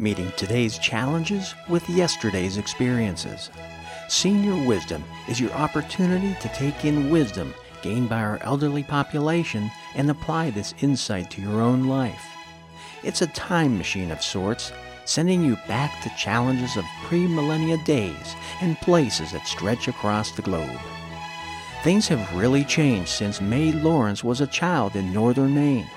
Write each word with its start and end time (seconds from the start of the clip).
meeting 0.00 0.32
today's 0.36 0.78
challenges 0.78 1.54
with 1.68 1.88
yesterday's 1.88 2.56
experiences. 2.56 3.50
Senior 4.08 4.66
Wisdom 4.66 5.04
is 5.28 5.38
your 5.38 5.52
opportunity 5.52 6.34
to 6.40 6.48
take 6.48 6.84
in 6.84 7.10
wisdom 7.10 7.54
gained 7.82 8.08
by 8.08 8.20
our 8.20 8.38
elderly 8.42 8.82
population 8.82 9.70
and 9.94 10.10
apply 10.10 10.50
this 10.50 10.74
insight 10.80 11.30
to 11.30 11.42
your 11.42 11.60
own 11.60 11.86
life. 11.86 12.24
It's 13.02 13.22
a 13.22 13.26
time 13.28 13.78
machine 13.78 14.10
of 14.10 14.22
sorts, 14.22 14.72
sending 15.04 15.42
you 15.42 15.56
back 15.68 16.02
to 16.02 16.12
challenges 16.18 16.76
of 16.76 16.84
pre-millennia 17.04 17.78
days 17.84 18.34
and 18.60 18.76
places 18.78 19.32
that 19.32 19.46
stretch 19.46 19.88
across 19.88 20.32
the 20.32 20.42
globe. 20.42 20.78
Things 21.82 22.08
have 22.08 22.34
really 22.36 22.64
changed 22.64 23.08
since 23.08 23.40
May 23.40 23.72
Lawrence 23.72 24.22
was 24.22 24.40
a 24.40 24.46
child 24.46 24.96
in 24.96 25.12
northern 25.12 25.54
Maine. 25.54 25.88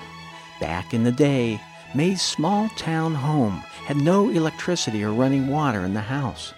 Back 0.60 0.94
in 0.94 1.04
the 1.04 1.12
day, 1.12 1.60
May's 1.96 2.22
small 2.22 2.68
town 2.70 3.14
home 3.14 3.62
had 3.86 3.96
no 3.96 4.28
electricity 4.28 5.04
or 5.04 5.12
running 5.12 5.46
water 5.46 5.84
in 5.84 5.94
the 5.94 6.00
house. 6.00 6.52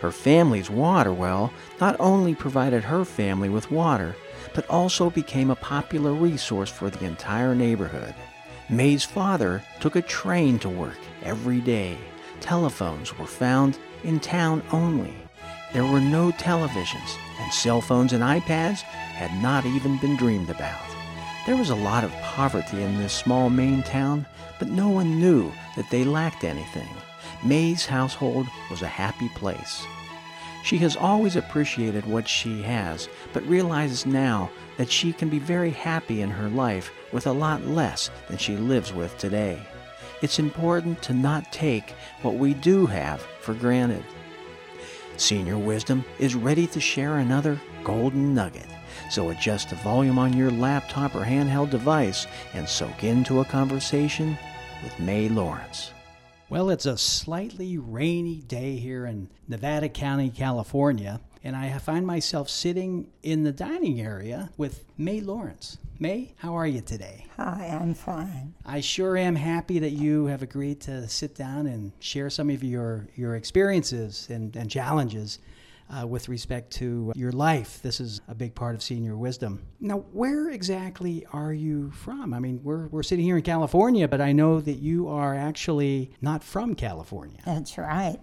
Her 0.00 0.12
family's 0.12 0.70
water 0.70 1.12
well 1.12 1.52
not 1.80 1.96
only 1.98 2.36
provided 2.36 2.84
her 2.84 3.04
family 3.04 3.48
with 3.48 3.72
water, 3.72 4.14
but 4.54 4.68
also 4.70 5.10
became 5.10 5.50
a 5.50 5.56
popular 5.56 6.12
resource 6.12 6.70
for 6.70 6.88
the 6.88 7.04
entire 7.04 7.52
neighborhood. 7.52 8.14
May's 8.68 9.04
father 9.04 9.64
took 9.80 9.96
a 9.96 10.02
train 10.02 10.60
to 10.60 10.68
work 10.68 10.98
every 11.24 11.60
day. 11.60 11.98
Telephones 12.40 13.18
were 13.18 13.26
found 13.26 13.78
in 14.04 14.20
town 14.20 14.62
only. 14.70 15.14
There 15.72 15.84
were 15.84 16.00
no 16.00 16.30
televisions, 16.30 17.16
and 17.40 17.52
cell 17.52 17.80
phones 17.80 18.12
and 18.12 18.22
iPads 18.22 18.82
had 18.82 19.42
not 19.42 19.66
even 19.66 19.98
been 19.98 20.16
dreamed 20.16 20.48
about. 20.48 20.95
There 21.46 21.56
was 21.56 21.70
a 21.70 21.76
lot 21.76 22.02
of 22.02 22.10
poverty 22.22 22.82
in 22.82 22.98
this 22.98 23.12
small 23.12 23.50
Maine 23.50 23.84
town, 23.84 24.26
but 24.58 24.66
no 24.66 24.88
one 24.88 25.20
knew 25.20 25.52
that 25.76 25.88
they 25.90 26.02
lacked 26.02 26.42
anything. 26.42 26.88
May's 27.44 27.86
household 27.86 28.48
was 28.68 28.82
a 28.82 28.88
happy 28.88 29.28
place. 29.28 29.86
She 30.64 30.78
has 30.78 30.96
always 30.96 31.36
appreciated 31.36 32.04
what 32.04 32.26
she 32.26 32.62
has, 32.62 33.08
but 33.32 33.46
realizes 33.46 34.06
now 34.06 34.50
that 34.76 34.90
she 34.90 35.12
can 35.12 35.28
be 35.28 35.38
very 35.38 35.70
happy 35.70 36.20
in 36.20 36.30
her 36.30 36.48
life 36.48 36.90
with 37.12 37.28
a 37.28 37.32
lot 37.32 37.64
less 37.64 38.10
than 38.26 38.38
she 38.38 38.56
lives 38.56 38.92
with 38.92 39.16
today. 39.16 39.62
It's 40.22 40.40
important 40.40 41.00
to 41.02 41.14
not 41.14 41.52
take 41.52 41.94
what 42.22 42.34
we 42.34 42.54
do 42.54 42.86
have 42.86 43.22
for 43.40 43.54
granted. 43.54 44.02
Senior 45.16 45.58
Wisdom 45.58 46.04
is 46.18 46.34
ready 46.34 46.66
to 46.66 46.80
share 46.80 47.18
another 47.18 47.60
golden 47.84 48.34
nugget. 48.34 48.66
So 49.10 49.30
adjust 49.30 49.70
the 49.70 49.76
volume 49.76 50.18
on 50.18 50.36
your 50.36 50.50
laptop 50.50 51.14
or 51.14 51.24
handheld 51.24 51.70
device 51.70 52.26
and 52.54 52.68
soak 52.68 53.04
into 53.04 53.40
a 53.40 53.44
conversation 53.44 54.36
with 54.82 54.98
May 54.98 55.28
Lawrence. 55.28 55.92
Well, 56.48 56.70
it's 56.70 56.86
a 56.86 56.96
slightly 56.96 57.76
rainy 57.76 58.36
day 58.36 58.76
here 58.76 59.04
in 59.04 59.28
Nevada 59.48 59.88
County, 59.88 60.30
California, 60.30 61.20
and 61.42 61.56
I 61.56 61.76
find 61.78 62.06
myself 62.06 62.48
sitting 62.48 63.08
in 63.22 63.42
the 63.42 63.52
dining 63.52 64.00
area 64.00 64.50
with 64.56 64.84
May 64.96 65.20
Lawrence. 65.20 65.78
May, 65.98 66.34
how 66.36 66.54
are 66.54 66.66
you 66.66 66.82
today? 66.82 67.26
Hi, 67.36 67.76
I'm 67.80 67.94
fine. 67.94 68.54
I 68.64 68.80
sure 68.80 69.16
am 69.16 69.34
happy 69.34 69.78
that 69.78 69.92
you 69.92 70.26
have 70.26 70.42
agreed 70.42 70.80
to 70.82 71.08
sit 71.08 71.34
down 71.34 71.66
and 71.66 71.92
share 72.00 72.30
some 72.30 72.50
of 72.50 72.62
your, 72.62 73.08
your 73.16 73.34
experiences 73.34 74.28
and, 74.30 74.54
and 74.54 74.70
challenges 74.70 75.38
uh, 75.90 76.06
with 76.06 76.28
respect 76.28 76.72
to 76.72 77.12
your 77.14 77.32
life. 77.32 77.80
This 77.82 78.00
is 78.00 78.20
a 78.28 78.34
big 78.34 78.54
part 78.54 78.74
of 78.74 78.82
senior 78.82 79.16
wisdom. 79.16 79.62
Now, 79.80 79.98
where 80.12 80.50
exactly 80.50 81.26
are 81.32 81.52
you 81.52 81.90
from? 81.90 82.34
I 82.34 82.38
mean, 82.38 82.60
we're, 82.62 82.86
we're 82.88 83.02
sitting 83.02 83.24
here 83.24 83.36
in 83.36 83.42
California, 83.42 84.08
but 84.08 84.20
I 84.20 84.32
know 84.32 84.60
that 84.60 84.78
you 84.78 85.08
are 85.08 85.34
actually 85.34 86.10
not 86.20 86.42
from 86.42 86.74
California. 86.74 87.40
That's 87.44 87.78
right. 87.78 88.18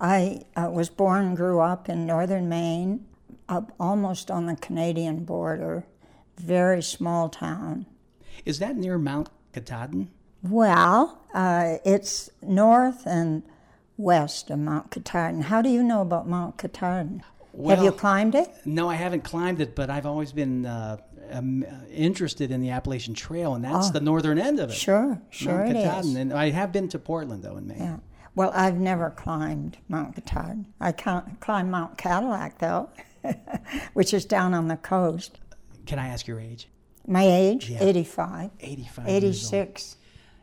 I 0.00 0.42
uh, 0.56 0.70
was 0.70 0.88
born 0.88 1.26
and 1.26 1.36
grew 1.36 1.60
up 1.60 1.88
in 1.88 2.06
northern 2.06 2.48
Maine, 2.48 3.06
up 3.48 3.72
almost 3.78 4.30
on 4.30 4.46
the 4.46 4.56
Canadian 4.56 5.24
border, 5.24 5.86
very 6.38 6.82
small 6.82 7.28
town. 7.28 7.86
Is 8.44 8.58
that 8.58 8.76
near 8.76 8.98
Mount 8.98 9.28
Katahdin? 9.52 10.10
Well, 10.42 11.20
uh, 11.32 11.76
it's 11.84 12.30
north 12.42 13.06
and 13.06 13.44
west 14.06 14.50
of 14.50 14.58
Mount 14.58 14.90
Katahdin. 14.90 15.42
How 15.42 15.62
do 15.62 15.68
you 15.70 15.82
know 15.82 16.02
about 16.02 16.28
Mount 16.28 16.58
Katahdin? 16.58 17.22
Well, 17.52 17.76
Have 17.76 17.84
you 17.84 17.92
climbed 17.92 18.34
it? 18.34 18.48
No, 18.64 18.88
I 18.88 18.94
haven't 18.94 19.24
climbed 19.24 19.60
it, 19.60 19.74
but 19.76 19.90
I've 19.90 20.06
always 20.06 20.32
been 20.32 20.64
uh, 20.66 20.96
um, 21.30 21.64
interested 21.92 22.50
in 22.50 22.60
the 22.60 22.70
Appalachian 22.70 23.14
Trail, 23.14 23.54
and 23.54 23.64
that's 23.64 23.88
Oh. 23.88 23.92
the 23.92 24.00
northern 24.00 24.38
end 24.38 24.58
of 24.58 24.70
it. 24.70 24.74
Sure, 24.74 25.20
sure 25.30 25.58
Mount 25.58 25.70
it 25.70 25.74
Katahdin. 25.74 26.10
is. 26.10 26.16
And 26.16 26.32
I 26.32 26.50
have 26.50 26.72
been 26.72 26.88
to 26.88 26.98
Portland, 26.98 27.42
though, 27.42 27.56
in 27.58 27.66
Maine. 27.66 27.78
Yeah. 27.78 27.96
Well, 28.34 28.50
I've 28.54 28.78
never 28.78 29.10
climbed 29.10 29.76
Mount 29.88 30.14
Katahdin. 30.14 30.66
I 30.80 30.92
can't 30.92 31.38
climb 31.40 31.70
Mount 31.70 31.98
Cadillac 31.98 32.58
though, 32.58 32.88
which 33.92 34.14
is 34.14 34.24
down 34.24 34.54
on 34.54 34.68
the 34.68 34.76
coast. 34.78 35.38
Can 35.84 35.98
I 35.98 36.08
ask 36.08 36.26
your 36.26 36.40
age? 36.40 36.68
My 37.06 37.24
age, 37.24 37.68
Yeah. 37.68 37.78
85. 37.82 38.50
85 38.60 39.06
years 39.08 39.08
old. 39.08 39.24
86. 39.24 39.96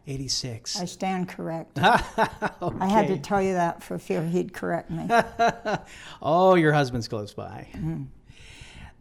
86. 0.08 0.80
I 0.80 0.86
stand 0.86 1.30
corrected. 1.30 1.84
I 1.84 2.88
had 2.88 3.08
to 3.08 3.18
tell 3.18 3.42
you 3.42 3.54
that 3.54 3.84
for 3.84 3.98
fear 4.00 4.24
he'd 4.26 4.54
correct 4.54 4.90
me. 4.90 5.08
Oh, 6.22 6.56
your 6.56 6.74
husband's 6.74 7.08
close 7.08 7.34
by. 7.34 7.68
Mm-hmm. 7.74 8.04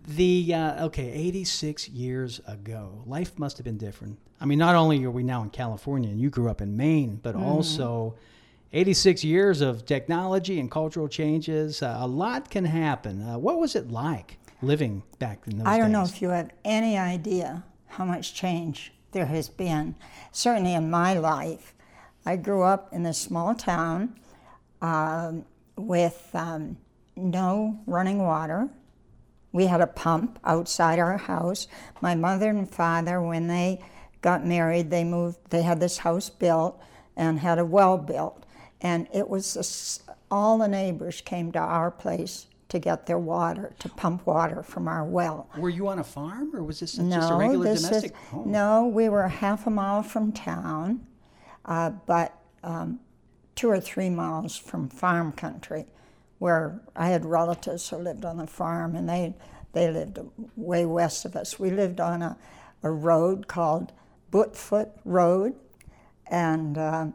The 0.07 0.55
uh, 0.55 0.87
okay, 0.87 1.11
86 1.13 1.89
years 1.91 2.41
ago, 2.47 3.03
life 3.07 3.39
must 3.39 3.59
have 3.59 3.65
been 3.65 3.77
different. 3.77 4.19
I 4.41 4.47
mean, 4.47 4.59
not 4.59 4.75
only 4.75 5.05
are 5.05 5.11
we 5.11 5.23
now 5.23 5.43
in 5.43 5.51
California 5.51 6.09
and 6.11 6.21
you 6.21 6.31
grew 6.31 6.49
up 6.49 6.61
in 6.63 6.77
Maine, 6.77 7.21
but 7.23 7.35
Mm-hmm. 7.35 7.45
also 7.45 8.15
86 8.73 9.25
years 9.25 9.61
of 9.61 9.85
technology 9.85 10.61
and 10.61 10.71
cultural 10.71 11.09
changes. 11.09 11.83
Uh, 11.83 11.97
a 12.01 12.07
lot 12.07 12.51
can 12.51 12.65
happen. 12.65 13.23
Uh, 13.23 13.39
what 13.39 13.59
was 13.59 13.75
it 13.77 13.91
like 13.91 14.39
living 14.63 15.03
back 15.19 15.41
in 15.47 15.59
those 15.59 15.67
I 15.67 15.79
don't 15.79 15.93
know 15.93 16.03
if 16.05 16.21
you 16.23 16.31
have 16.31 16.51
any 16.65 16.97
idea 16.99 17.65
how 17.87 18.05
much 18.05 18.35
change 18.35 18.93
there 19.13 19.27
has 19.27 19.49
been. 19.49 19.95
Certainly 20.33 20.75
in 20.75 20.91
my 20.91 21.15
life, 21.15 21.75
I 22.27 22.37
grew 22.37 22.63
up 22.63 22.93
in 22.93 23.07
a 23.07 23.15
small 23.15 23.55
town 23.55 24.19
um, 24.83 25.45
with 25.77 26.31
um, 26.35 26.77
no 27.17 27.79
running 27.87 28.19
water. 28.19 28.69
We 29.53 29.67
had 29.67 29.81
a 29.81 29.87
pump 29.87 30.39
outside 30.45 30.99
our 30.99 31.17
house. 31.17 31.69
My 32.01 32.15
mother 32.15 32.51
and 32.51 32.69
father, 32.69 33.21
when 33.23 33.47
they 33.47 33.83
got 34.21 34.47
married, 34.47 34.91
they 34.91 35.05
moved. 35.05 35.39
They 35.51 35.63
had 35.63 35.81
this 35.81 35.99
house 35.99 36.29
built 36.29 36.81
and 37.17 37.39
had 37.39 37.59
a 37.59 37.65
well 37.65 37.97
built, 37.99 38.45
and 38.81 39.09
it 39.13 39.29
was 39.29 39.57
a 39.57 40.15
all 40.31 40.59
the 40.59 40.69
neighbors 40.69 41.23
came 41.23 41.51
to 41.53 41.59
our 41.59 41.91
place 41.91 42.47
to 42.69 42.79
get 42.79 43.07
their 43.07 43.19
water, 43.19 43.73
to 43.79 43.89
pump 43.89 44.27
water 44.27 44.63
from 44.63 44.89
our 44.89 45.05
well. 45.05 45.49
Were 45.57 45.71
you 45.71 45.89
on 45.89 45.99
a 45.99 46.05
farm 46.05 46.55
or 46.55 46.63
was 46.63 46.81
this 46.81 46.93
just 46.93 47.01
a 47.01 47.03
No, 47.05 47.39
regular 47.39 47.65
this 47.65 47.83
domestic 47.83 48.11
is 48.13 48.17
home? 48.29 48.51
no. 48.53 48.87
We 48.87 49.09
were 49.09 49.27
half 49.29 49.67
a 49.67 49.71
mile 49.71 50.03
from 50.03 50.33
town, 50.33 51.07
uh, 51.65 51.91
but 52.07 52.35
um, 52.63 53.01
two 53.55 53.71
or 53.71 53.81
three 53.81 54.11
miles 54.11 54.57
from 54.57 54.89
farm 54.89 55.33
country, 55.33 55.87
where 56.39 56.81
I 56.95 57.09
had 57.09 57.25
relatives 57.25 57.89
who 57.89 57.97
lived 57.97 58.25
on 58.25 58.37
the 58.37 58.47
farm, 58.47 58.95
and 58.97 59.09
they 59.09 59.35
they 59.73 59.91
lived 59.91 60.19
way 60.57 60.85
west 60.87 61.25
of 61.25 61.37
us. 61.37 61.59
We 61.59 61.71
lived 61.71 62.01
on 62.01 62.23
a, 62.23 62.37
a 62.83 62.91
road 62.91 63.49
called 63.49 63.93
Bootfoot 64.31 64.91
Road, 65.05 65.55
and 66.27 66.77
uh, 66.77 67.07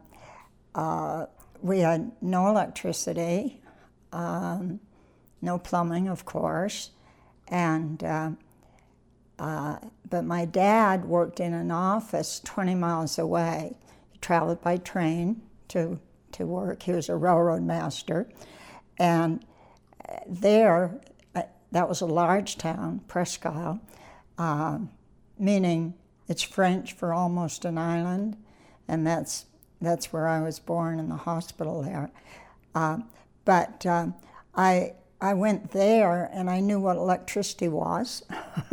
uh, 0.74 1.26
we 1.62 1.80
had 1.80 2.12
no 2.20 2.48
electricity, 2.48 3.60
um, 4.12 4.80
no 5.44 5.58
plumbing, 5.58 6.08
of 6.08 6.24
course, 6.24 6.90
and. 7.48 8.02
Uh, 8.02 8.30
uh, 9.38 9.78
but 10.08 10.24
my 10.24 10.44
dad 10.44 11.04
worked 11.04 11.40
in 11.40 11.54
an 11.54 11.70
office 11.70 12.40
20 12.44 12.74
miles 12.74 13.18
away. 13.18 13.76
He 14.12 14.18
traveled 14.18 14.62
by 14.62 14.76
train 14.76 15.42
to, 15.68 15.98
to 16.32 16.46
work. 16.46 16.82
He 16.82 16.92
was 16.92 17.08
a 17.08 17.16
railroad 17.16 17.62
master. 17.62 18.28
And 18.98 19.44
uh, 20.08 20.18
there, 20.28 21.00
uh, 21.34 21.42
that 21.72 21.88
was 21.88 22.00
a 22.00 22.06
large 22.06 22.58
town, 22.58 23.00
Presque 23.08 23.44
Isle, 23.44 23.80
um, 24.38 24.90
meaning 25.38 25.94
it's 26.28 26.42
French 26.42 26.92
for 26.92 27.12
almost 27.12 27.64
an 27.64 27.76
island. 27.76 28.36
And 28.86 29.06
that's, 29.06 29.46
that's 29.80 30.12
where 30.12 30.28
I 30.28 30.42
was 30.42 30.60
born 30.60 31.00
in 31.00 31.08
the 31.08 31.16
hospital 31.16 31.82
there. 31.82 32.10
Uh, 32.74 32.98
but 33.44 33.84
um, 33.84 34.14
I, 34.54 34.92
I 35.20 35.34
went 35.34 35.70
there 35.70 36.28
and 36.32 36.50
I 36.50 36.60
knew 36.60 36.80
what 36.80 36.96
electricity 36.96 37.68
was. 37.68 38.22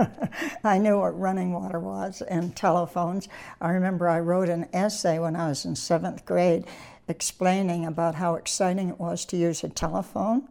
I 0.64 0.78
knew 0.78 1.00
what 1.00 1.20
running 1.20 1.54
water 1.54 1.80
was 1.80 2.22
and 2.22 2.56
telephones. 2.56 3.30
I 3.62 3.72
remember 3.72 4.10
I 4.10 4.20
wrote 4.20 4.50
an 4.50 4.68
essay 4.74 5.20
when 5.20 5.36
I 5.36 5.48
was 5.48 5.66
in 5.66 5.76
seventh 5.76 6.26
grade 6.26 6.66
explaining 7.08 7.86
about 7.86 8.16
how 8.16 8.36
exciting 8.36 8.90
it 8.90 9.00
was 9.00 9.26
to 9.26 9.38
use 9.38 9.64
a 9.64 9.70
telephone. 9.70 10.48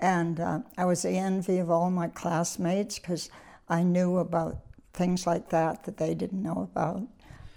And 0.00 0.40
uh, 0.40 0.60
I 0.76 0.84
was 0.84 1.02
the 1.02 1.10
envy 1.10 1.58
of 1.58 1.70
all 1.70 1.90
my 1.90 2.08
classmates 2.08 2.98
because 2.98 3.30
I 3.68 3.82
knew 3.82 4.18
about 4.18 4.58
things 4.92 5.26
like 5.26 5.50
that 5.50 5.84
that 5.84 5.96
they 5.96 6.14
didn't 6.14 6.42
know 6.42 6.68
about. 6.72 7.02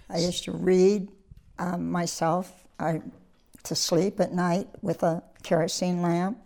I 0.08 0.18
used 0.18 0.44
to 0.44 0.52
read 0.52 1.08
um, 1.58 1.90
myself. 1.90 2.52
I 2.78 3.00
to 3.64 3.74
sleep 3.74 4.20
at 4.20 4.32
night 4.32 4.68
with 4.80 5.02
a 5.02 5.22
kerosene 5.42 6.02
lamp, 6.02 6.38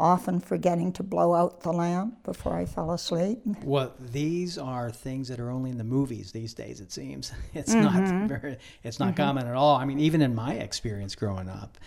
often 0.00 0.40
forgetting 0.40 0.92
to 0.92 1.02
blow 1.02 1.34
out 1.34 1.60
the 1.60 1.72
lamp 1.72 2.22
before 2.24 2.56
I 2.56 2.64
fell 2.64 2.90
asleep. 2.92 3.40
Well, 3.62 3.92
these 4.00 4.58
are 4.58 4.90
things 4.90 5.28
that 5.28 5.38
are 5.38 5.50
only 5.50 5.70
in 5.70 5.78
the 5.78 5.84
movies 5.84 6.32
these 6.32 6.52
days. 6.54 6.80
It 6.80 6.90
seems 6.92 7.32
it's 7.54 7.72
Mm-hmm. 7.74 7.82
not 8.20 8.28
very, 8.28 8.56
it's 8.82 8.98
not 8.98 9.16
common 9.16 9.46
at 9.46 9.54
all. 9.54 9.76
I 9.76 9.84
mean, 9.84 10.00
even 10.00 10.20
in 10.22 10.34
my 10.34 10.54
experience 10.54 11.14
growing 11.14 11.48
up, 11.48 11.78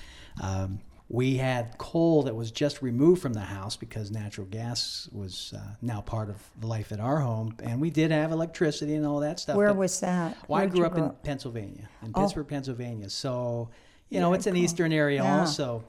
um, 0.41 0.79
we 1.09 1.37
had 1.37 1.77
coal 1.77 2.23
that 2.23 2.35
was 2.35 2.51
just 2.51 2.81
removed 2.81 3.21
from 3.21 3.31
the 3.33 3.39
house 3.39 3.77
because 3.77 4.11
natural 4.11 4.45
gas 4.47 5.07
was 5.13 5.53
uh, 5.55 5.61
now 5.81 6.01
part 6.01 6.29
of 6.29 6.35
the 6.59 6.67
life 6.67 6.91
at 6.91 6.99
our 6.99 7.19
home, 7.19 7.55
and 7.63 7.79
we 7.79 7.89
did 7.89 8.11
have 8.11 8.31
electricity 8.33 8.93
and 8.95 9.05
all 9.05 9.21
that 9.21 9.39
stuff. 9.39 9.55
Where 9.55 9.73
was 9.73 9.99
that? 10.01 10.37
well, 10.49 10.61
I 10.61 10.65
grew 10.65 10.85
up 10.85 10.93
in 10.97 11.03
grow 11.03 11.15
Pennsylvania, 11.23 11.87
in 12.03 12.11
Oh. 12.13 12.21
Pittsburgh, 12.21 12.47
Pennsylvania. 12.47 13.09
So, 13.09 13.69
you 14.09 14.19
know, 14.19 14.31
Yeah, 14.31 14.35
it's 14.35 14.47
an 14.47 14.55
cool. 14.55 14.63
eastern 14.63 14.91
area 14.91 15.23
Yeah. 15.23 15.39
also. 15.39 15.85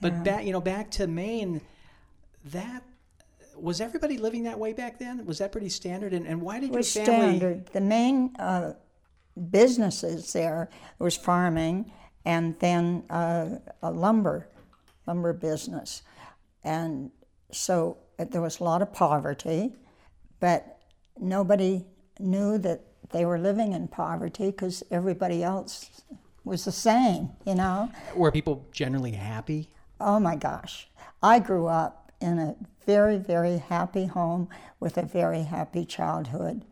But 0.00 0.12
Yeah. 0.12 0.22
back, 0.22 0.44
you 0.44 0.52
know, 0.52 0.60
back 0.60 0.90
to 0.92 1.06
Maine, 1.06 1.60
that 2.46 2.82
was 3.56 3.80
everybody 3.80 4.16
living 4.16 4.44
that 4.44 4.58
way 4.58 4.72
back 4.72 4.98
then? 4.98 5.24
Was 5.26 5.38
that 5.38 5.52
pretty 5.52 5.68
standard? 5.68 6.14
And, 6.14 6.26
and 6.26 6.40
why 6.40 6.60
did 6.60 6.70
It 6.70 6.76
was 6.76 6.94
your 6.96 7.04
family? 7.04 7.36
standard. 7.38 7.66
The 7.72 7.80
main 7.82 8.34
uh, 8.38 8.72
businesses 9.50 10.32
there 10.32 10.70
was 10.98 11.16
farming 11.16 11.92
and 12.24 12.58
then 12.58 13.04
uh, 13.10 13.58
a 13.82 13.90
lumber, 13.90 14.48
lumber 15.06 15.32
business. 15.32 16.02
And 16.64 17.10
so 17.50 17.98
uh, 18.18 18.24
there 18.24 18.40
was 18.42 18.60
a 18.60 18.64
lot 18.64 18.80
of 18.82 18.92
poverty, 18.92 19.74
but 20.40 20.78
nobody 21.18 21.84
knew 22.18 22.58
that 22.58 22.80
they 23.10 23.24
were 23.24 23.38
living 23.38 23.72
in 23.72 23.88
poverty 23.88 24.50
because 24.50 24.82
everybody 24.90 25.42
else 25.42 26.02
was 26.44 26.64
the 26.64 26.72
same, 26.72 27.30
you 27.44 27.54
know? 27.54 27.90
Were 28.14 28.30
people 28.32 28.66
generally 28.72 29.12
happy? 29.12 29.68
Oh 30.00 30.18
my 30.18 30.36
gosh. 30.36 30.88
I 31.22 31.38
grew 31.38 31.66
up 31.66 32.12
in 32.20 32.38
a 32.38 32.56
very, 32.86 33.18
very 33.18 33.58
happy 33.58 34.06
home 34.06 34.48
with 34.78 34.96
a 34.96 35.02
very 35.02 35.42
happy 35.42 35.84
childhood. 35.84 36.64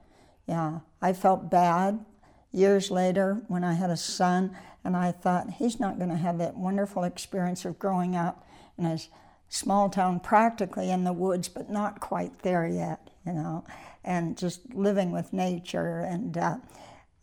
Yeah. 0.46 0.80
I 1.00 1.12
felt 1.12 1.50
bad 1.50 2.04
years 2.52 2.90
later 2.90 3.42
when 3.48 3.64
I 3.64 3.74
had 3.74 3.90
a 3.90 3.96
son, 3.96 4.56
and 4.84 4.96
I 4.96 5.12
thought 5.12 5.50
he's 5.50 5.78
not 5.78 5.98
going 5.98 6.10
to 6.10 6.16
have 6.16 6.38
that 6.38 6.56
wonderful 6.56 7.04
experience 7.04 7.64
of 7.64 7.78
growing 7.78 8.16
up 8.16 8.46
in 8.78 8.86
a 8.86 8.98
small 9.48 9.90
town, 9.90 10.20
practically 10.20 10.90
in 10.90 11.04
the 11.04 11.12
woods, 11.12 11.48
but 11.48 11.70
not 11.70 12.00
quite 12.00 12.40
there 12.40 12.66
yet, 12.66 13.10
you 13.26 13.32
know, 13.32 13.64
and 14.04 14.36
just 14.36 14.74
living 14.74 15.12
with 15.12 15.32
nature. 15.32 16.00
And 16.00 16.36
uh, 16.36 16.56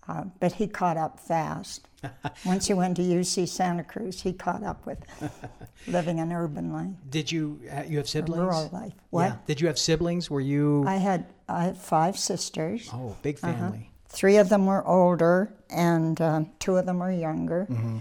uh, 0.07 0.23
but 0.39 0.53
he 0.53 0.67
caught 0.67 0.97
up 0.97 1.19
fast. 1.19 1.87
Once 2.45 2.67
he 2.67 2.73
went 2.73 2.95
to 2.97 3.01
UC 3.01 3.47
Santa 3.47 3.83
Cruz, 3.83 4.21
he 4.21 4.31
caught 4.33 4.63
up 4.63 4.85
with 4.85 4.99
living 5.87 6.19
an 6.19 6.31
urban 6.31 6.71
life, 6.71 6.91
Did 7.09 7.31
you 7.31 7.59
uh, 7.71 7.83
you 7.87 7.97
have 7.97 8.05
a 8.05 8.09
siblings? 8.09 8.41
rural 8.41 8.69
life. 8.71 8.93
What? 9.09 9.25
Yeah. 9.25 9.35
Did 9.47 9.61
you 9.61 9.67
have 9.67 9.79
siblings? 9.79 10.29
Were 10.29 10.41
you? 10.41 10.83
I 10.87 10.95
had 10.97 11.25
I 11.49 11.63
had 11.65 11.77
five 11.77 12.17
sisters. 12.17 12.89
oh, 12.93 13.15
big 13.21 13.39
Uh-huh. 13.41 13.53
family. 13.53 13.91
Three 14.09 14.37
of 14.37 14.47
them 14.49 14.65
were 14.65 14.85
older, 14.87 15.53
and 15.69 16.21
um, 16.21 16.51
two 16.59 16.77
of 16.77 16.85
them 16.85 16.99
were 16.99 17.11
younger. 17.11 17.67
Mm-hmm. 17.69 17.97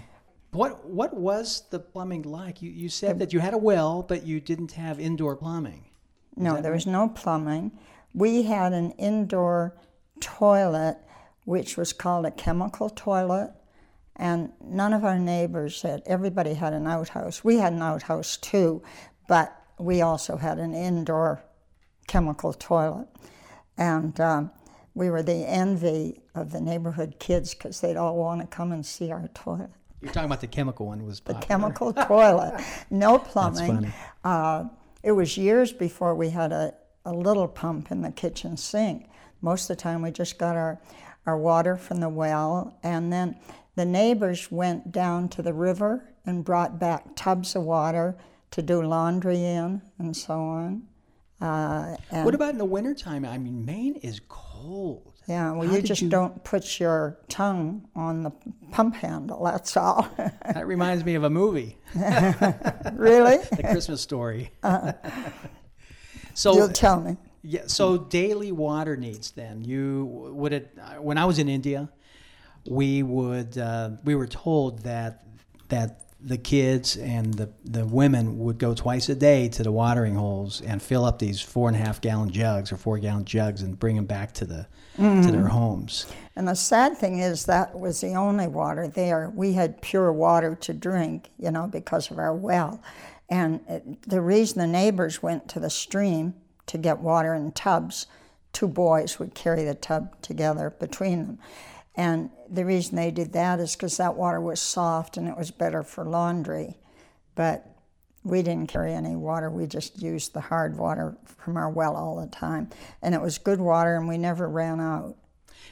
What 0.51 0.85
what 0.87 1.13
was 1.13 1.63
the 1.71 1.79
plumbing 1.79 2.21
like? 2.23 2.61
You 2.61 2.71
you 2.71 2.87
said 2.89 3.19
that 3.19 3.33
you 3.33 3.39
had 3.39 3.53
a 3.53 3.57
well, 3.57 4.01
but 4.03 4.25
you 4.25 4.39
didn't 4.39 4.71
have 4.73 4.99
indoor 4.99 5.35
plumbing. 5.35 5.85
No, 6.37 6.61
there 6.61 6.71
was 6.71 6.85
no 6.85 7.09
plumbing. 7.09 7.71
We 8.13 8.43
had 8.43 8.71
an 8.73 8.91
indoor 8.91 9.75
toilet, 10.21 10.97
which 11.45 11.77
was 11.77 11.93
called 11.93 12.25
a 12.25 12.31
chemical 12.31 12.89
toilet, 12.89 13.53
and 14.15 14.51
none 14.63 14.93
of 14.93 15.03
our 15.03 15.17
neighbors 15.19 15.81
had. 15.81 16.03
Everybody 16.05 16.53
had 16.53 16.73
an 16.73 16.87
outhouse. 16.87 17.43
We 17.43 17.57
had 17.57 17.73
an 17.73 17.81
outhouse 17.81 18.37
too, 18.37 18.81
but 19.27 19.55
we 19.79 20.01
also 20.01 20.37
had 20.37 20.59
an 20.59 20.73
indoor 20.73 21.43
chemical 22.07 22.53
toilet, 22.53 23.07
and 23.77 24.19
um, 24.19 24.51
we 24.93 25.09
were 25.09 25.23
the 25.23 25.47
envy 25.47 26.21
of 26.33 26.51
the 26.51 26.61
neighborhood 26.61 27.15
kids 27.19 27.53
because 27.53 27.81
they'd 27.81 27.97
all 27.97 28.15
want 28.15 28.41
to 28.41 28.47
come 28.47 28.71
and 28.71 28.85
see 28.85 29.11
our 29.11 29.27
toilet. 29.33 29.69
You're 30.01 30.11
talking 30.13 30.27
about 30.27 30.41
the 30.41 30.47
chemical 30.47 30.85
one 30.85 31.03
was 31.05 31.19
popular. 31.19 31.41
chemical 31.47 31.93
toilet, 31.93 32.63
no 32.89 33.17
That's 33.17 33.31
plumbing. 33.31 33.75
funny. 33.75 33.93
Uh, 34.23 34.65
it 35.03 35.11
was 35.11 35.35
years 35.37 35.73
before 35.73 36.15
we 36.15 36.29
had 36.29 36.51
a, 36.51 36.73
a 37.05 37.11
little 37.13 37.47
pump 37.47 37.91
in 37.91 38.01
the 38.01 38.11
kitchen 38.11 38.55
sink. 38.55 39.07
Most 39.41 39.69
of 39.69 39.77
the 39.77 39.81
time, 39.81 40.01
we 40.01 40.11
just 40.11 40.37
got 40.37 40.55
our, 40.55 40.79
our 41.25 41.37
water 41.37 41.75
from 41.75 41.99
the 41.99 42.09
well, 42.09 42.77
and 42.83 43.11
then 43.11 43.35
the 43.75 43.85
neighbors 43.85 44.51
went 44.51 44.91
down 44.91 45.27
to 45.29 45.41
the 45.41 45.53
river 45.53 46.13
and 46.25 46.43
brought 46.43 46.79
back 46.79 47.15
tubs 47.15 47.55
of 47.55 47.63
water 47.63 48.15
to 48.51 48.61
do 48.61 48.81
laundry 48.81 49.43
in 49.43 49.81
and 49.99 50.15
so 50.15 50.33
on. 50.33 50.83
Uh, 51.41 51.97
and 52.11 52.23
What 52.25 52.33
about 52.35 52.51
in 52.51 52.57
the 52.57 52.65
wintertime? 52.65 53.25
I 53.25 53.37
mean, 53.37 53.65
Maine 53.65 53.95
is 53.95 54.21
cold. 54.29 55.13
yeah, 55.27 55.51
well, 55.51 55.67
how 55.67 55.75
you 55.75 55.81
just 55.81 56.01
you- 56.01 56.09
don't 56.09 56.41
put 56.45 56.79
your 56.79 57.17
tongue 57.27 57.85
on 57.95 58.23
the 58.23 58.31
pump 58.71 58.95
handle. 58.95 59.43
That's 59.43 59.75
all. 59.75 60.07
That 60.17 60.65
reminds 60.67 61.03
me 61.03 61.15
of 61.15 61.23
a 61.25 61.29
movie, 61.29 61.77
really? 61.95 63.37
The 63.51 63.67
Christmas 63.69 63.99
Story. 64.01 64.51
so 66.33 66.53
You'll 66.55 66.69
tell 66.69 67.01
me. 67.01 67.17
Yeah. 67.45 67.67
So 67.67 67.97
daily 67.97 68.51
water 68.51 68.97
needs. 68.97 69.31
Then 69.31 69.63
you 69.63 70.05
would 70.33 70.53
it 70.53 70.77
when 70.99 71.17
I 71.17 71.25
was 71.25 71.39
in 71.39 71.47
India, 71.47 71.89
we 72.67 73.03
would 73.03 73.57
uh, 73.57 73.91
we 74.03 74.15
were 74.15 74.27
told 74.27 74.79
that 74.79 75.23
that 75.69 76.01
the 76.21 76.37
kids 76.37 76.97
and 76.97 77.33
the 77.35 77.49
the 77.63 77.85
women 77.85 78.39
would 78.39 78.57
go 78.57 78.73
twice 78.73 79.09
a 79.09 79.15
day 79.15 79.47
to 79.49 79.63
the 79.63 79.71
watering 79.71 80.15
holes 80.15 80.61
and 80.61 80.81
fill 80.81 81.05
up 81.05 81.19
these 81.19 81.39
four 81.39 81.67
and 81.67 81.77
a 81.77 81.79
half 81.79 82.01
gallon 82.01 82.31
jugs 82.31 82.71
or 82.71 82.77
four 82.77 82.97
gallon 82.97 83.25
jugs 83.25 83.61
and 83.61 83.79
bring 83.79 83.95
them 83.95 84.05
back 84.05 84.33
to 84.33 84.45
the 84.45 84.65
to 84.95 85.31
their 85.31 85.47
homes. 85.47 86.07
And 86.35 86.47
the 86.47 86.55
sad 86.55 86.97
thing 86.97 87.19
is 87.19 87.45
that 87.45 87.77
was 87.77 88.01
the 88.01 88.13
only 88.15 88.47
water 88.47 88.87
there. 88.87 89.31
We 89.35 89.53
had 89.53 89.81
pure 89.81 90.11
water 90.11 90.55
to 90.55 90.73
drink, 90.73 91.29
you 91.37 91.51
know, 91.51 91.67
because 91.67 92.09
of 92.09 92.17
our 92.17 92.33
well. 92.33 92.81
And 93.29 93.59
it, 93.67 94.01
the 94.03 94.21
reason 94.21 94.59
the 94.59 94.67
neighbors 94.67 95.21
went 95.21 95.47
to 95.49 95.59
the 95.59 95.69
stream 95.69 96.33
to 96.67 96.77
get 96.77 96.99
water 96.99 97.33
in 97.33 97.51
tubs, 97.51 98.07
two 98.53 98.67
boys 98.67 99.19
would 99.19 99.33
carry 99.35 99.63
the 99.63 99.75
tub 99.75 100.21
together 100.21 100.69
between 100.79 101.25
them. 101.25 101.39
And 101.95 102.29
the 102.49 102.65
reason 102.65 102.95
they 102.95 103.11
did 103.11 103.33
that 103.33 103.59
is 103.59 103.75
because 103.75 103.97
that 103.97 104.15
water 104.15 104.41
was 104.41 104.59
soft 104.59 105.15
and 105.17 105.27
it 105.27 105.37
was 105.37 105.51
better 105.51 105.81
for 105.83 106.03
laundry. 106.05 106.77
But 107.35 107.65
we 108.23 108.41
didn't 108.41 108.67
carry 108.69 108.93
any 108.93 109.15
water. 109.15 109.49
We 109.49 109.67
just 109.67 110.01
used 110.01 110.33
the 110.33 110.41
hard 110.41 110.77
water 110.77 111.15
from 111.25 111.55
our 111.57 111.69
well 111.69 111.95
all 111.95 112.15
the 112.19 112.27
time. 112.27 112.69
And 113.01 113.13
it 113.15 113.21
was 113.21 113.37
good 113.37 113.61
water 113.61 113.95
and 113.95 114.07
we 114.07 114.17
never 114.17 114.49
ran 114.49 114.79
out. 114.81 115.15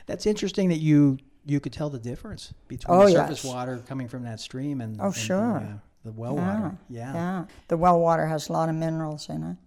That's 0.06 0.26
interesting 0.26 0.70
that 0.70 0.80
you 0.80 1.18
you 1.46 1.60
could 1.60 1.74
tell 1.74 1.90
the 1.90 2.00
difference 2.00 2.54
between 2.70 2.98
Oh, 2.98 3.06
the 3.06 3.12
surface 3.12 3.44
yes. 3.44 3.54
water 3.54 3.78
coming 3.86 4.08
from 4.08 4.24
that 4.24 4.40
stream 4.40 4.80
and 4.80 4.98
Oh, 5.02 5.08
and 5.08 5.16
sure. 5.16 5.60
the, 5.60 5.66
uh, 5.66 5.78
the 6.06 6.12
well 6.14 6.38
water. 6.38 6.78
Yeah. 6.90 7.14
Yeah, 7.14 7.46
the 7.68 7.76
well 7.76 8.00
water 8.00 8.26
has 8.28 8.48
a 8.48 8.54
lot 8.54 8.70
of 8.70 8.76
minerals 8.76 9.28
in 9.28 9.44
it. 9.44 9.58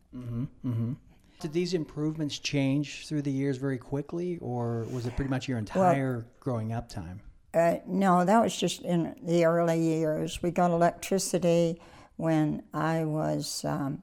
Did 1.40 1.52
these 1.52 1.74
improvements 1.74 2.38
change 2.38 3.06
through 3.06 3.22
the 3.22 3.30
years 3.30 3.58
very 3.58 3.78
quickly, 3.78 4.38
or 4.40 4.86
was 4.90 5.06
it 5.06 5.14
pretty 5.16 5.30
much 5.30 5.48
your 5.48 5.58
entire 5.58 6.26
growing 6.40 6.72
up 6.72 6.88
time? 6.88 7.20
Uh, 7.52 7.76
no, 7.86 8.24
that 8.24 8.42
was 8.42 8.56
just 8.56 8.82
in 8.82 9.14
the 9.22 9.44
early 9.44 9.80
years. 9.80 10.42
We 10.42 10.50
got 10.50 10.70
electricity 10.70 11.80
when 12.16 12.62
I 12.72 13.04
was 13.04 13.64
um, 13.64 14.02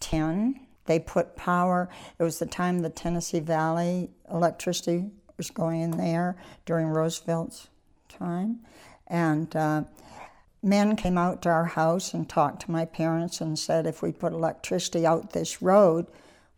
10. 0.00 0.60
They 0.86 0.98
put 0.98 1.36
power, 1.36 1.88
it 2.18 2.22
was 2.22 2.38
the 2.38 2.46
time 2.46 2.80
the 2.80 2.90
Tennessee 2.90 3.40
Valley 3.40 4.10
electricity 4.30 5.06
was 5.38 5.50
going 5.50 5.80
in 5.80 5.92
there 5.92 6.36
during 6.66 6.86
Roosevelt's 6.86 7.68
time. 8.08 8.60
And 9.06 9.54
uh, 9.56 9.84
men 10.62 10.96
came 10.96 11.18
out 11.18 11.42
to 11.42 11.48
our 11.48 11.64
house 11.64 12.14
and 12.14 12.28
talked 12.28 12.62
to 12.62 12.70
my 12.70 12.84
parents 12.84 13.40
and 13.40 13.58
said, 13.58 13.86
if 13.86 14.02
we 14.02 14.12
put 14.12 14.32
electricity 14.32 15.06
out 15.06 15.32
this 15.32 15.62
road, 15.62 16.06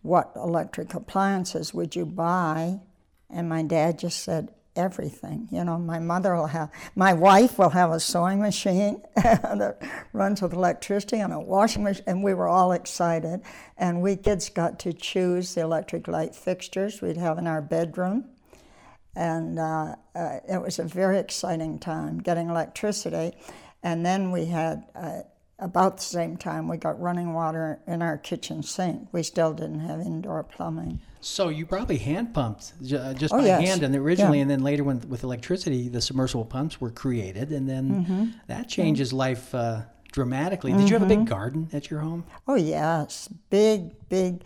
what 0.06 0.32
electric 0.36 0.94
appliances 0.94 1.74
would 1.74 1.96
you 1.96 2.06
buy? 2.06 2.80
And 3.28 3.48
my 3.48 3.62
dad 3.62 3.98
just 3.98 4.22
said, 4.22 4.52
everything. 4.76 5.48
You 5.50 5.64
know, 5.64 5.78
my 5.78 5.98
mother 5.98 6.34
will 6.36 6.46
have, 6.46 6.70
my 6.94 7.12
wife 7.12 7.58
will 7.58 7.70
have 7.70 7.90
a 7.90 7.98
sewing 7.98 8.40
machine 8.40 9.02
that 9.16 9.78
runs 10.12 10.42
with 10.42 10.52
electricity 10.52 11.18
and 11.18 11.32
a 11.32 11.40
washing 11.40 11.82
machine, 11.82 12.04
and 12.06 12.22
we 12.22 12.34
were 12.34 12.48
all 12.48 12.72
excited. 12.72 13.40
And 13.76 14.02
we 14.02 14.16
kids 14.16 14.48
got 14.48 14.78
to 14.80 14.92
choose 14.92 15.54
the 15.54 15.62
electric 15.62 16.06
light 16.06 16.34
fixtures 16.34 17.00
we'd 17.00 17.16
have 17.16 17.38
in 17.38 17.46
our 17.46 17.62
bedroom. 17.62 18.26
And 19.14 19.58
uh, 19.58 19.96
uh, 20.14 20.38
it 20.48 20.60
was 20.60 20.78
a 20.78 20.84
very 20.84 21.18
exciting 21.18 21.78
time 21.78 22.18
getting 22.18 22.50
electricity. 22.50 23.36
And 23.82 24.04
then 24.04 24.30
we 24.30 24.46
had 24.46 24.84
uh, 24.94 25.20
about 25.58 25.96
the 25.96 26.02
same 26.02 26.36
time, 26.36 26.68
we 26.68 26.76
got 26.76 27.00
running 27.00 27.32
water 27.32 27.80
in 27.86 28.02
our 28.02 28.18
kitchen 28.18 28.62
sink. 28.62 29.08
We 29.12 29.22
still 29.22 29.52
didn't 29.54 29.80
have 29.80 30.00
indoor 30.00 30.42
plumbing. 30.42 31.00
So 31.20 31.48
you 31.48 31.66
probably 31.66 31.96
hand 31.98 32.34
pumped 32.34 32.74
uh, 32.94 33.14
just 33.14 33.32
Oh, 33.34 33.38
by 33.38 33.46
yes. 33.46 33.66
hand, 33.66 33.82
and 33.82 33.96
originally, 33.96 34.38
Yeah. 34.38 34.42
and 34.42 34.50
then 34.50 34.62
later, 34.62 34.84
when 34.84 35.00
with 35.08 35.24
electricity, 35.24 35.88
the 35.88 36.00
submersible 36.00 36.44
pumps 36.44 36.80
were 36.80 36.90
created, 36.90 37.50
and 37.52 37.68
then 37.68 38.04
Mm-hmm. 38.04 38.24
that 38.48 38.68
changes 38.68 39.12
life 39.12 39.54
uh, 39.54 39.82
dramatically. 40.12 40.72
Did 40.72 40.88
you 40.88 40.94
have 40.94 41.02
a 41.02 41.06
big 41.06 41.24
garden 41.26 41.68
at 41.72 41.90
your 41.90 42.00
home? 42.00 42.24
Oh, 42.46 42.54
yes, 42.54 43.28
big, 43.50 43.92
big 44.08 44.42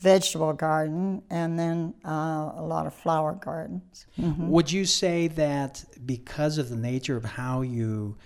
vegetable 0.00 0.52
garden, 0.52 1.22
and 1.30 1.58
then 1.58 1.94
uh, 2.04 2.52
a 2.56 2.62
lot 2.66 2.86
of 2.86 2.94
flower 2.94 3.32
gardens. 3.34 4.06
Would 4.38 4.72
you 4.72 4.84
say 4.84 5.28
that 5.28 5.84
because 6.04 6.58
of 6.58 6.70
the 6.70 6.76
nature 6.76 7.16
of 7.16 7.24
how 7.24 7.60
you 7.62 8.16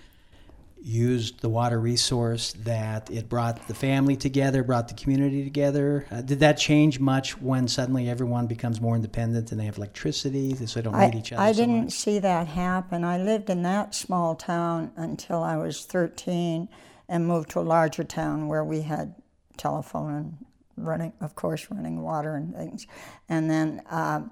used 0.81 1.41
the 1.41 1.49
water 1.49 1.79
resource, 1.79 2.53
that 2.63 3.09
it 3.09 3.29
brought 3.29 3.67
the 3.67 3.73
family 3.73 4.15
together, 4.15 4.63
brought 4.63 4.87
the 4.87 4.93
community 4.93 5.43
together? 5.43 6.05
Uh, 6.11 6.21
did 6.21 6.39
that 6.39 6.57
change 6.57 6.99
much 6.99 7.39
when 7.39 7.67
suddenly 7.67 8.09
everyone 8.09 8.47
becomes 8.47 8.81
more 8.81 8.95
independent 8.95 9.51
and 9.51 9.59
they 9.59 9.65
have 9.65 9.77
electricity, 9.77 10.55
so 10.55 10.79
they 10.79 10.83
don't 10.83 10.97
need 10.97 11.15
I, 11.15 11.17
each 11.17 11.31
other? 11.31 11.41
I 11.41 11.51
so 11.51 11.61
didn't 11.61 11.83
much? 11.85 11.93
see 11.93 12.19
that 12.19 12.47
happen. 12.47 13.03
I 13.03 13.17
lived 13.17 13.49
in 13.49 13.63
that 13.63 13.93
small 13.95 14.35
town 14.35 14.91
until 14.95 15.43
I 15.43 15.57
was 15.57 15.85
13 15.85 16.67
and 17.07 17.27
moved 17.27 17.51
to 17.51 17.59
a 17.59 17.61
larger 17.61 18.03
town 18.03 18.47
where 18.47 18.63
we 18.63 18.81
had 18.81 19.13
telephone 19.57 20.15
and 20.15 20.37
running, 20.77 21.13
of 21.21 21.35
course, 21.35 21.67
running 21.69 22.01
water 22.01 22.35
and 22.35 22.55
things. 22.55 22.87
And 23.29 23.49
then, 23.49 23.81
um, 23.89 24.31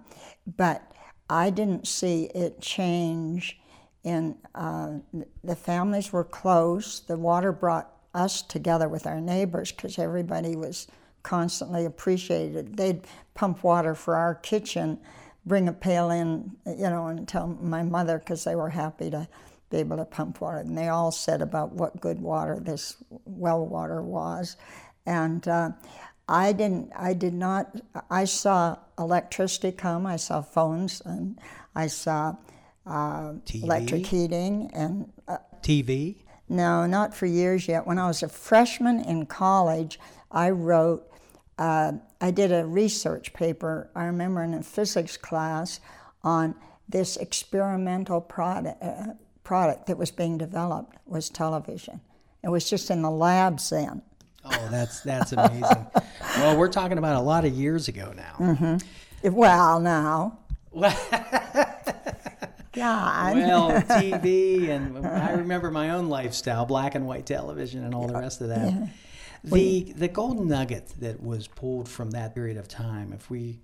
but 0.57 0.81
I 1.29 1.49
didn't 1.51 1.87
see 1.87 2.25
it 2.33 2.61
change 2.61 3.58
in 4.03 4.35
uh, 4.55 4.93
the 5.43 5.55
families 5.55 6.11
were 6.13 6.23
close. 6.23 7.01
The 7.01 7.17
water 7.17 7.51
brought 7.51 7.91
us 8.13 8.41
together 8.41 8.87
with 8.87 9.05
our 9.05 9.21
neighbors 9.21 9.71
because 9.71 9.99
everybody 9.99 10.55
was 10.55 10.87
constantly 11.23 11.85
appreciated. 11.85 12.77
They'd 12.77 13.01
pump 13.33 13.63
water 13.63 13.93
for 13.93 14.15
our 14.15 14.35
kitchen, 14.35 14.99
bring 15.45 15.67
a 15.67 15.73
pail 15.73 16.11
in, 16.11 16.55
you 16.65 16.89
know, 16.89 17.07
and 17.07 17.27
tell 17.27 17.47
my 17.47 17.83
mother 17.83 18.19
because 18.19 18.43
they 18.43 18.55
were 18.55 18.69
happy 18.69 19.09
to 19.09 19.27
be 19.69 19.77
able 19.77 19.97
to 19.97 20.05
pump 20.05 20.41
water. 20.41 20.59
And 20.59 20.77
they 20.77 20.87
all 20.87 21.11
said 21.11 21.41
about 21.41 21.73
what 21.73 22.01
good 22.01 22.19
water 22.19 22.59
this 22.59 22.95
well 23.25 23.65
water 23.65 24.01
was. 24.01 24.57
And 25.05 25.47
uh, 25.47 25.71
I 26.27 26.53
didn't, 26.53 26.91
I 26.95 27.13
did 27.13 27.33
not, 27.33 27.75
I 28.09 28.25
saw 28.25 28.77
electricity 28.97 29.71
come, 29.71 30.05
I 30.05 30.15
saw 30.15 30.41
phones, 30.41 31.01
and 31.01 31.39
I 31.75 31.87
saw 31.87 32.35
uh, 32.89 33.33
TV? 33.45 33.63
electric 33.63 34.05
heating 34.05 34.69
and 34.73 35.11
uh, 35.27 35.37
TV? 35.61 36.15
no, 36.49 36.85
not 36.85 37.13
for 37.13 37.25
years 37.25 37.67
yet. 37.67 37.85
When 37.85 37.99
I 37.99 38.07
was 38.07 38.23
a 38.23 38.29
freshman 38.29 38.99
in 39.01 39.25
college, 39.27 39.99
I 40.31 40.49
wrote, 40.49 41.09
uh, 41.57 41.93
I 42.19 42.31
did 42.31 42.51
a 42.51 42.65
research 42.65 43.33
paper, 43.33 43.89
I 43.95 44.05
remember 44.05 44.43
in 44.43 44.53
a 44.53 44.63
physics 44.63 45.15
class, 45.15 45.79
on 46.23 46.55
this 46.87 47.17
experimental 47.17 48.19
product, 48.19 48.81
uh, 48.83 49.13
product 49.43 49.85
that 49.87 49.97
was 49.97 50.11
being 50.11 50.37
developed 50.37 50.97
was 51.05 51.29
television. 51.29 52.01
It 52.43 52.49
was 52.49 52.69
just 52.69 52.89
in 52.89 53.01
the 53.01 53.11
labs 53.11 53.69
then. 53.69 54.01
Oh, 54.45 54.67
that's 54.71 55.01
that's 55.01 55.33
amazing. 55.33 55.85
well, 56.37 56.57
we're 56.57 56.69
talking 56.69 56.97
about 56.97 57.15
a 57.15 57.21
lot 57.21 57.45
of 57.45 57.53
years 57.53 57.87
ago 57.87 58.13
now. 58.15 58.35
Mm-hmm. 58.39 59.33
Well, 59.33 59.79
now. 59.79 60.39
God. 62.79 63.35
Well, 63.35 63.71
TV, 63.81 64.69
and 64.69 65.05
I 65.05 65.31
remember 65.31 65.69
my 65.71 65.91
own 65.91 66.09
lifestyle, 66.09 66.65
black 66.65 66.95
and 66.95 67.05
white 67.05 67.25
television, 67.25 67.83
and 67.83 67.93
all 67.93 68.07
the 68.07 68.13
rest 68.13 68.41
of 68.41 68.49
that. 68.49 68.89
The 69.43 69.93
the 69.93 70.07
golden 70.07 70.47
nugget 70.47 70.93
that 70.99 71.21
was 71.21 71.47
pulled 71.47 71.87
from 71.87 72.11
that 72.11 72.35
period 72.35 72.57
of 72.57 72.67
time, 72.67 73.13
if 73.13 73.29
we 73.29 73.59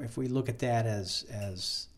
if 0.00 0.16
we 0.16 0.26
look 0.26 0.48
at 0.48 0.58
that 0.60 0.86
as 0.86 1.24
as 1.30 1.88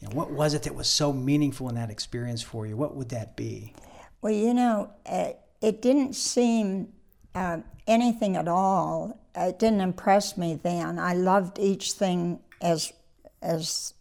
you 0.00 0.08
know, 0.08 0.14
what 0.14 0.30
was 0.30 0.54
it 0.54 0.64
that 0.64 0.74
was 0.74 0.88
so 0.88 1.12
meaningful 1.12 1.68
in 1.68 1.76
that 1.76 1.90
experience 1.90 2.42
for 2.42 2.66
you? 2.66 2.76
What 2.76 2.96
would 2.96 3.08
that 3.10 3.36
be? 3.36 3.74
Well, 4.20 4.32
you 4.32 4.52
know, 4.52 4.90
uh, 5.06 5.30
it 5.60 5.80
didn't 5.80 6.14
seem 6.14 6.92
uh, 7.34 7.58
anything 7.86 8.36
at 8.36 8.48
all. 8.48 9.18
It 9.34 9.58
didn't 9.58 9.80
impress 9.80 10.36
me 10.36 10.58
then. 10.62 10.98
I 10.98 11.14
loved 11.14 11.58
each 11.58 11.92
thing 11.92 12.40
as 12.60 12.92
as 13.40 13.94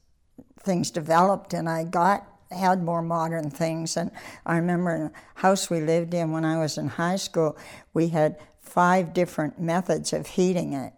things 0.62 0.91
developed, 0.91 1.53
and 1.53 1.68
I 1.68 1.84
got 1.84 2.27
had 2.51 2.84
more 2.84 3.01
modern 3.01 3.50
things. 3.50 3.96
And 3.96 4.12
I 4.46 4.58
remember 4.58 4.96
in 4.96 5.01
a 5.03 5.12
house 5.36 5.70
we 5.70 5.80
lived 5.80 6.13
in 6.13 6.32
when 6.32 6.46
I 6.46 6.60
was 6.60 6.77
in 6.77 6.88
high 6.88 7.15
school, 7.15 7.58
we 7.94 8.10
had 8.10 8.38
five 8.60 9.13
different 9.13 9.60
methods 9.60 10.13
of 10.13 10.27
heating 10.27 10.74
it. 10.74 10.94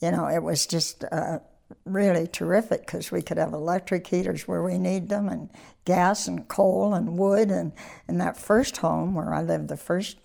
You 0.00 0.10
know, 0.10 0.26
it 0.28 0.42
was 0.42 0.66
just. 0.66 1.04
Uh, 1.04 1.40
really 1.84 2.26
terrific 2.26 2.86
because 2.86 3.10
we 3.10 3.22
could 3.22 3.38
have 3.38 3.52
electric 3.52 4.06
heaters 4.06 4.46
where 4.46 4.62
we 4.62 4.78
need 4.78 5.08
them 5.08 5.28
and 5.28 5.50
gas 5.84 6.28
and 6.28 6.46
coal 6.46 6.94
and 6.94 7.18
wood 7.18 7.50
and 7.50 7.72
in 8.08 8.18
that 8.18 8.36
first 8.36 8.76
home 8.76 9.14
where 9.14 9.34
I 9.34 9.42
lived 9.42 9.68
the 9.68 9.76
first 9.76 10.16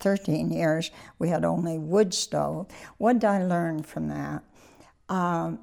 13 0.00 0.50
years 0.50 0.90
we 1.18 1.28
had 1.28 1.44
only 1.44 1.78
wood 1.78 2.14
stove 2.14 2.66
what 2.96 3.14
did 3.18 3.24
I 3.24 3.44
learn 3.44 3.82
from 3.82 4.08
that 4.08 4.42
um, 5.08 5.58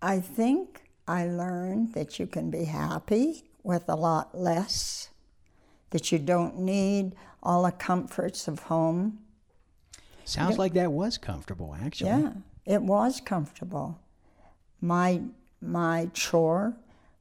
I 0.00 0.20
think 0.20 0.81
I 1.06 1.26
learned 1.26 1.94
that 1.94 2.18
you 2.18 2.26
can 2.26 2.50
be 2.50 2.64
happy 2.64 3.44
with 3.62 3.88
a 3.88 3.96
lot 3.96 4.36
less 4.38 5.08
that 5.90 6.10
you 6.12 6.18
don't 6.18 6.58
need 6.58 7.14
all 7.42 7.64
the 7.64 7.72
comforts 7.72 8.48
of 8.48 8.60
home 8.60 9.18
Sounds 10.24 10.56
like 10.58 10.72
that 10.74 10.92
was 10.92 11.18
comfortable, 11.18 11.76
actually. 11.84 12.10
yeah 12.10 12.32
it 12.64 12.82
was 12.82 13.20
comfortable 13.20 13.98
my 14.80 15.20
my 15.60 16.08
chore 16.12 16.74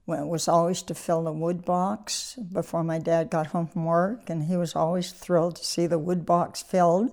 wa- 0.06 0.24
was 0.24 0.48
always 0.48 0.82
to 0.84 0.94
fill 0.96 1.24
the 1.24 1.32
wood 1.32 1.64
box 1.66 2.36
before 2.52 2.84
my 2.84 3.00
dad 3.00 3.30
got 3.30 3.48
home 3.48 3.68
from 3.68 3.86
work, 3.86 4.30
and 4.30 4.44
he 4.44 4.58
was 4.58 4.76
always 4.76 5.12
thrilled 5.12 5.56
to 5.58 5.66
see 5.66 5.86
the 5.88 6.00
wood 6.00 6.26
box 6.26 6.62
filled 6.64 7.12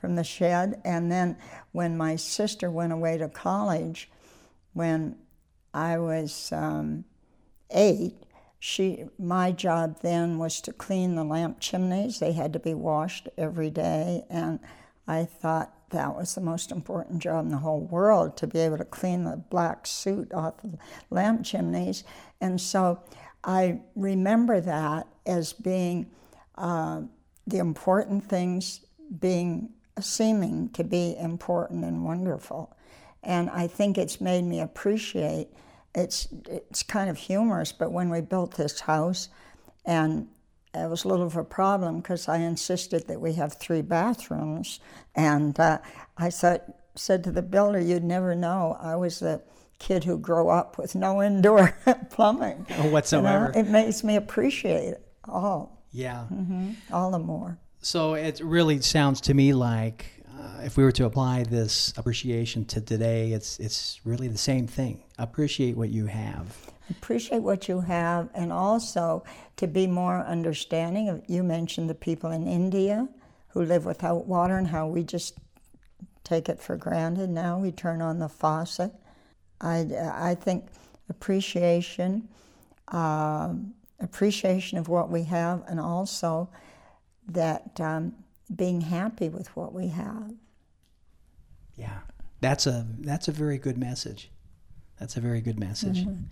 from 0.00 0.16
the 0.16 0.24
shed. 0.24 0.80
And 0.84 1.12
then 1.12 1.36
when 1.72 1.96
my 1.96 2.16
sister 2.16 2.70
went 2.70 2.92
away 2.92 3.18
to 3.18 3.28
college, 3.28 4.10
when 4.72 5.16
I 5.74 5.98
was 5.98 6.50
um, 6.52 7.04
eight, 7.70 8.16
she 8.58 9.04
my 9.18 9.50
job 9.52 10.00
then 10.02 10.38
was 10.38 10.60
to 10.62 10.72
clean 10.72 11.16
the 11.16 11.24
lamp 11.24 11.58
chimneys. 11.60 12.18
They 12.18 12.32
had 12.32 12.52
to 12.52 12.58
be 12.58 12.74
washed 12.74 13.28
every 13.36 13.70
day, 13.70 14.24
and 14.30 14.60
I 15.08 15.24
thought 15.24 15.72
that 15.90 16.16
was 16.16 16.34
the 16.34 16.40
most 16.40 16.70
important 16.70 17.20
job 17.20 17.44
in 17.44 17.50
the 17.50 17.58
whole 17.58 17.80
world 17.80 18.36
to 18.38 18.46
be 18.46 18.60
able 18.60 18.78
to 18.78 18.84
clean 18.84 19.24
the 19.24 19.36
black 19.36 19.86
soot 19.86 20.32
off 20.32 20.62
the 20.62 20.78
lamp 21.10 21.44
chimneys. 21.44 22.04
And 22.40 22.60
so 22.60 23.02
I 23.44 23.80
remember 23.94 24.60
that 24.60 25.06
as 25.26 25.52
being 25.52 26.10
uh, 26.56 27.02
the 27.46 27.58
important 27.58 28.24
things 28.28 28.80
being 29.20 29.70
seeming 30.00 30.70
to 30.70 30.84
be 30.84 31.16
important 31.18 31.84
and 31.84 32.04
wonderful. 32.04 32.74
And 33.22 33.50
I 33.50 33.66
think 33.68 33.98
it's 33.98 34.20
made 34.20 34.44
me 34.44 34.60
appreciate 34.60 35.48
it's 35.94 36.28
it's 36.48 36.82
kind 36.82 37.10
of 37.10 37.18
humorous, 37.18 37.70
but 37.72 37.92
when 37.92 38.08
we 38.10 38.20
built 38.22 38.54
this 38.56 38.80
house 38.80 39.28
and 39.84 40.28
it 40.74 40.88
was 40.88 41.04
a 41.04 41.08
little 41.08 41.26
of 41.26 41.36
a 41.36 41.44
problem 41.44 41.98
because 41.98 42.28
I 42.28 42.38
insisted 42.38 43.06
that 43.08 43.20
we 43.20 43.34
have 43.34 43.52
three 43.52 43.82
bathrooms, 43.82 44.80
and 45.14 45.58
uh, 45.60 45.78
I 46.16 46.30
thought, 46.30 46.62
said 46.94 47.22
to 47.24 47.30
the 47.30 47.42
builder, 47.42 47.78
"You'd 47.78 48.04
never 48.04 48.34
know. 48.34 48.78
I 48.80 48.96
was 48.96 49.18
the 49.18 49.42
kid 49.78 50.04
who 50.04 50.16
grew 50.16 50.48
up 50.48 50.78
with 50.78 50.94
no 50.94 51.22
indoor 51.22 51.76
plumbing 52.10 52.64
You 52.70 52.76
know, 52.76 52.86
Whatsoever. 52.86 53.52
it 53.54 53.66
makes 53.68 54.02
me 54.02 54.16
appreciate 54.16 54.84
it 54.94 55.06
all, 55.28 55.82
Yeah. 55.90 56.24
all 56.92 57.10
the 57.10 57.18
more. 57.18 57.58
So 57.80 58.14
it 58.14 58.40
really 58.40 58.80
sounds 58.80 59.20
to 59.22 59.34
me 59.34 59.52
like 59.52 60.21
uh, 60.42 60.62
if 60.62 60.76
we 60.76 60.82
were 60.82 60.92
to 60.92 61.04
apply 61.04 61.44
this 61.44 61.94
appreciation 61.96 62.64
to 62.64 62.80
today, 62.80 63.32
it's 63.32 63.60
it's 63.60 64.00
really 64.04 64.28
the 64.28 64.38
same 64.38 64.66
thing. 64.66 65.02
Appreciate 65.18 65.76
what 65.76 65.90
you 65.90 66.06
have. 66.06 66.56
appreciate 66.90 67.42
what 67.42 67.68
you 67.68 67.80
have 67.80 68.28
and 68.34 68.52
also 68.52 69.22
to 69.56 69.66
be 69.66 69.86
more 69.86 70.18
understanding 70.26 71.08
of 71.08 71.22
you 71.28 71.42
mentioned 71.42 71.88
the 71.88 71.94
people 71.94 72.30
in 72.30 72.46
India 72.46 73.08
who 73.48 73.62
live 73.62 73.84
without 73.84 74.26
water 74.26 74.58
and 74.58 74.66
how 74.68 74.86
we 74.86 75.02
just 75.02 75.38
take 76.24 76.48
it 76.48 76.60
for 76.60 76.76
granted 76.76 77.30
now 77.30 77.58
we 77.58 77.70
turn 77.70 78.02
on 78.02 78.18
the 78.18 78.28
faucet 78.28 78.92
I, 79.60 79.86
I 80.30 80.34
think 80.34 80.66
appreciation 81.08 82.28
um, 82.88 83.74
appreciation 84.00 84.78
of 84.78 84.88
what 84.88 85.08
we 85.08 85.22
have 85.24 85.62
and 85.68 85.78
also 85.80 86.50
that 87.28 87.80
um, 87.80 88.12
being 88.56 88.80
happy 88.82 89.28
with 89.28 89.48
what 89.56 89.72
we 89.72 89.88
have 89.88 90.32
Yeah, 91.76 91.98
that's 92.40 92.66
a 92.66 92.86
that's 93.00 93.28
a 93.28 93.32
very 93.32 93.58
good 93.58 93.78
message. 93.78 94.30
That's 95.00 95.16
a 95.16 95.20
very 95.20 95.40
good 95.40 95.58
message. 95.58 96.04
Mm-hmm. 96.04 96.24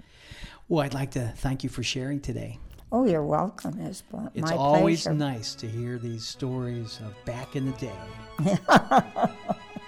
Well, 0.68 0.84
I'd 0.84 0.94
like 0.94 1.12
to 1.12 1.32
thank 1.36 1.64
you 1.64 1.70
for 1.70 1.82
sharing 1.82 2.20
today. 2.20 2.58
Oh, 2.92 3.04
you're 3.06 3.24
welcome. 3.24 3.80
It's 3.80 4.02
It's 4.34 4.50
always 4.52 5.02
pleasure. 5.04 5.16
nice 5.16 5.54
to 5.56 5.66
hear 5.68 5.98
these 5.98 6.26
stories 6.26 7.00
of 7.04 7.14
back 7.24 7.56
in 7.56 7.66
the 7.66 7.72
day. 7.78 8.00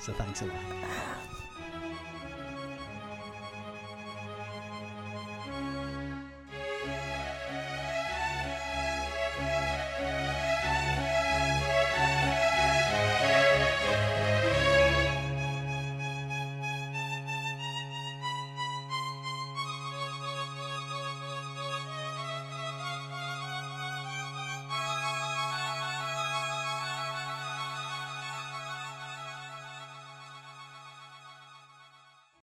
so 0.00 0.12
thanks 0.14 0.42
a 0.42 0.46
lot. 0.46 1.18